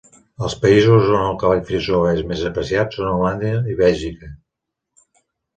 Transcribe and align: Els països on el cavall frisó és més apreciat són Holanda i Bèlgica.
Els 0.45 0.53
països 0.61 1.11
on 1.17 1.25
el 1.25 1.35
cavall 1.43 1.61
frisó 1.67 1.99
és 2.13 2.23
més 2.31 2.41
apreciat 2.51 2.97
són 2.97 3.13
Holanda 3.19 3.53
i 3.75 3.79
Bèlgica. 3.83 4.31